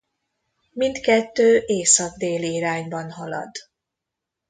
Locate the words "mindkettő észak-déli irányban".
0.73-3.11